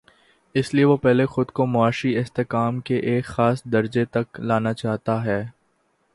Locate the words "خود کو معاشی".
1.25-2.17